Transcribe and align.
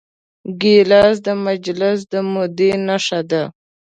ګیلاس 0.61 1.15
د 1.27 1.27
مجلس 1.45 1.99
د 2.11 2.13
مودې 2.31 2.71
نښه 2.87 3.19
ده. 3.29 3.43